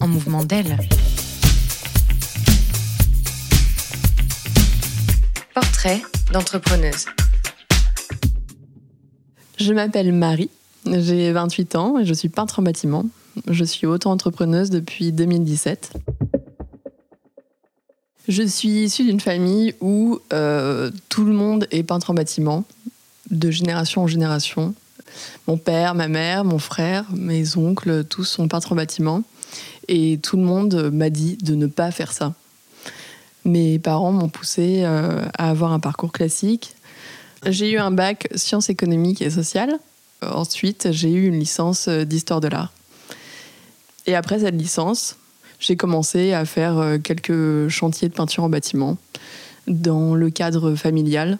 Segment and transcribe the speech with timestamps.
[0.00, 0.76] En mouvement d'aile.
[5.54, 6.02] Portrait
[6.32, 7.04] d'entrepreneuse.
[9.56, 10.50] Je m'appelle Marie,
[10.84, 13.06] j'ai 28 ans et je suis peintre en bâtiment.
[13.48, 15.92] Je suis auto-entrepreneuse depuis 2017.
[18.26, 22.64] Je suis issue d'une famille où euh, tout le monde est peintre en bâtiment,
[23.30, 24.74] de génération en génération.
[25.46, 29.22] Mon père, ma mère, mon frère, mes oncles, tous sont peintres en bâtiment.
[29.88, 32.34] Et tout le monde m'a dit de ne pas faire ça.
[33.44, 36.74] Mes parents m'ont poussé euh, à avoir un parcours classique.
[37.46, 39.78] J'ai eu un bac sciences économiques et sociales.
[40.22, 42.72] Ensuite, j'ai eu une licence d'histoire de l'art.
[44.06, 45.16] Et après cette licence,
[45.60, 48.98] j'ai commencé à faire euh, quelques chantiers de peinture en bâtiment
[49.66, 51.38] dans le cadre familial.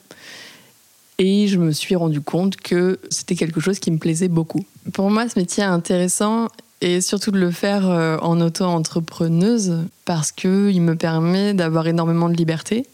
[1.18, 4.64] Et je me suis rendu compte que c'était quelque chose qui me plaisait beaucoup.
[4.92, 6.48] Pour moi, ce métier est intéressant
[6.80, 12.34] et surtout de le faire euh, en auto-entrepreneuse parce qu'il me permet d'avoir énormément de
[12.34, 12.86] liberté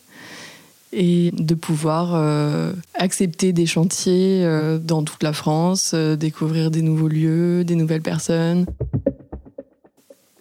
[0.92, 4.46] et de pouvoir euh, accepter des chantiers
[4.82, 8.66] dans toute la France, découvrir des nouveaux lieux, des nouvelles personnes.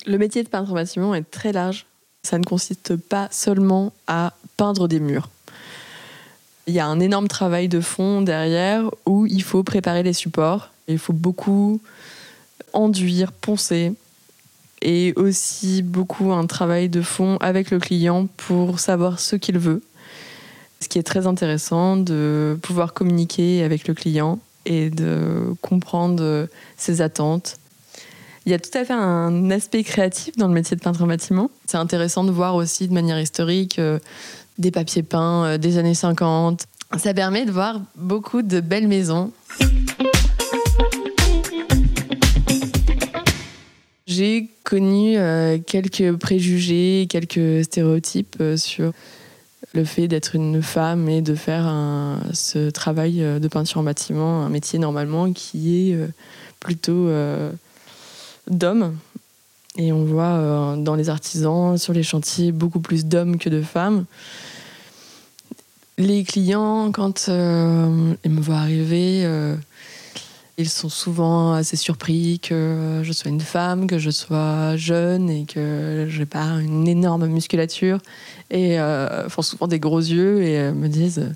[0.05, 1.85] Le métier de peintre en bâtiment est très large.
[2.23, 5.29] Ça ne consiste pas seulement à peindre des murs.
[6.67, 10.69] Il y a un énorme travail de fond derrière où il faut préparer les supports.
[10.87, 11.81] Il faut beaucoup
[12.73, 13.93] enduire, poncer.
[14.83, 19.83] Et aussi beaucoup un travail de fond avec le client pour savoir ce qu'il veut.
[20.79, 26.47] Ce qui est très intéressant de pouvoir communiquer avec le client et de comprendre
[26.77, 27.59] ses attentes,
[28.45, 31.07] il y a tout à fait un aspect créatif dans le métier de peintre en
[31.07, 31.51] bâtiment.
[31.67, 33.99] C'est intéressant de voir aussi de manière historique euh,
[34.57, 36.65] des papiers peints euh, des années 50.
[36.97, 39.31] Ça permet de voir beaucoup de belles maisons.
[44.11, 48.91] J'ai connu euh, quelques préjugés, quelques stéréotypes sur
[49.73, 51.73] le fait d'être une femme et de faire
[52.33, 55.97] ce travail de peinture en bâtiment, un métier normalement qui est
[56.59, 57.09] plutôt
[58.49, 58.97] d'hommes.
[59.77, 63.61] Et on voit euh, dans les artisans, sur les chantiers, beaucoup plus d'hommes que de
[63.61, 64.05] femmes.
[65.97, 69.55] Les clients, quand euh, ils me voient arriver, euh,
[70.57, 75.45] ils sont souvent assez surpris que je sois une femme, que je sois jeune et
[75.45, 77.99] que je n'ai pas une énorme musculature.
[78.49, 78.77] Et
[79.29, 81.31] font souvent des gros yeux et me disent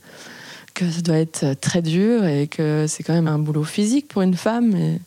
[0.75, 4.21] que ça doit être très dur et que c'est quand même un boulot physique pour
[4.21, 4.99] une femme.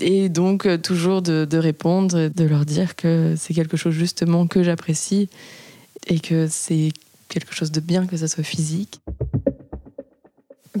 [0.00, 4.62] Et, donc, euh, toujours de, répondre de leur dire que c'est quelque chose justement que
[4.62, 5.28] j'apprécie
[6.06, 6.90] et que c'est
[7.28, 9.00] quelque chose de bien que ça soit physique.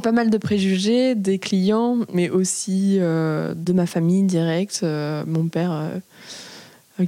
[0.02, 4.80] Pas mal de préjugés des clients, mais aussi euh, de ma famille directe.
[4.82, 5.90] Euh, mon père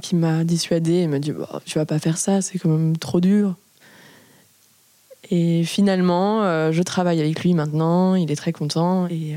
[0.01, 2.97] qui m'a dissuadé et m'a dit bah, Tu vas pas faire ça, c'est quand même
[2.97, 3.55] trop dur.
[5.31, 9.35] Et finalement, euh, je travaille avec lui maintenant, il est très content et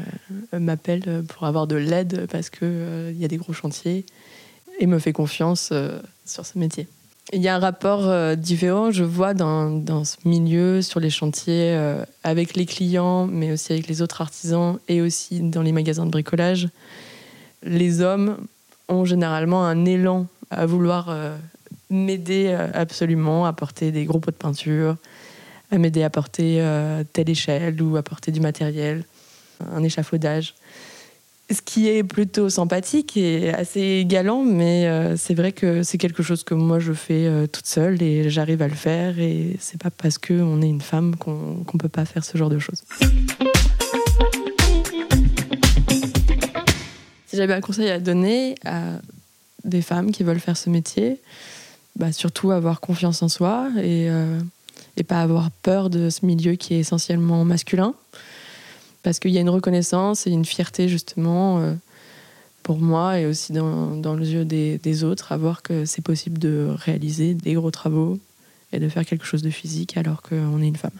[0.55, 4.07] euh, m'appelle pour avoir de l'aide parce qu'il euh, y a des gros chantiers
[4.79, 5.73] et me fait confiance
[6.25, 6.89] sur ce métier.
[7.33, 11.79] Il y a un rapport différent, je vois, dans, dans, ce milieu, sur les chantiers,
[12.25, 16.11] avec les clients, mais aussi avec les autres artisans et aussi dans les magasins de
[16.11, 16.69] bricolage.
[17.63, 18.39] Les hommes
[18.89, 21.17] ont généralement un élan à vouloir
[21.91, 24.97] m'aider absolument, à porter des gros pots de peinture,
[25.73, 29.05] à m'aider à porter euh, telle échelle ou à porter du matériel,
[29.75, 30.55] un échafaudage.
[31.51, 36.23] Ce qui est plutôt sympathique et assez galant, mais euh, c'est vrai que c'est quelque
[36.23, 39.19] chose que moi je fais euh, toute seule et j'arrive à le faire.
[39.19, 42.49] Et c'est pas parce qu'on est une femme qu'on ne peut pas faire ce genre
[42.49, 42.83] de choses.
[47.27, 49.01] Si j'avais un conseil à donner à
[49.65, 51.21] des femmes qui veulent faire ce métier,
[51.97, 54.09] bah surtout avoir confiance en soi et
[54.97, 57.95] et pas avoir peur de ce milieu qui est essentiellement masculin.
[59.03, 61.75] Parce qu'il y a une reconnaissance et une fierté justement euh,
[62.63, 66.39] pour moi et aussi dans, dans les yeux des, autres à voir que c'est possible
[66.39, 68.19] de réaliser des gros travaux
[68.73, 70.91] et de faire quelque chose de physique alors qu'on est une femme.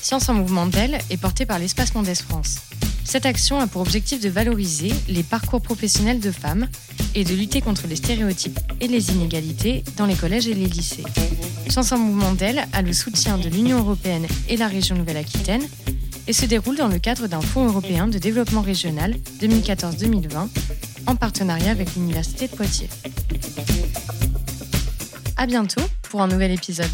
[0.00, 2.58] Science en mouvement d'elle est portée par l'Espace Mondes France.
[3.04, 6.68] Cette action a pour objectif de valoriser les parcours professionnels de femmes
[7.14, 11.04] et de lutter contre les stéréotypes et les inégalités dans les collèges et les lycées.
[11.70, 15.62] Chanson Mouvement d'elle a le soutien de l'Union européenne et la région Nouvelle-Aquitaine
[16.26, 20.48] et se déroule dans le cadre d'un Fonds européen de développement régional 2014-2020
[21.06, 22.88] en partenariat avec l'Université de Poitiers.
[25.36, 26.90] À bientôt pour un nouvel épisode.